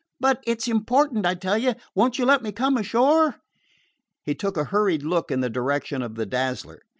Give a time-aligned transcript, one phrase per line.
[0.19, 1.75] "But it 's important, I tell you!
[1.93, 3.35] Won't you let me come ashore?"
[4.23, 6.81] He took a hurried look in the direction of the Dazzler.